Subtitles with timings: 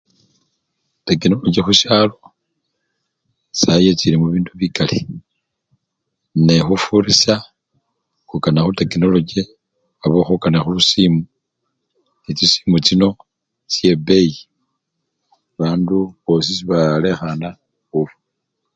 [1.05, 2.17] Tekinologyi khushalo
[3.59, 4.99] sayi yechilemo bibindu bikali
[6.45, 9.41] ne khufurisha nga okaninakha khutekinologyi
[10.03, 11.21] aba olkhokanikha khulusimu,
[12.23, 13.09] nechisimu thino
[13.73, 14.33] chebeyi
[15.59, 18.17] bandu bosi sebalekhana efuna.